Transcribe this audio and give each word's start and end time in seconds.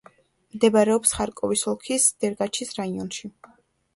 მდებარეობს 0.53 1.11
ხარკოვის 1.17 1.65
ოლქის 1.73 2.07
დერგაჩის 2.25 2.75
რაიონში. 2.81 3.33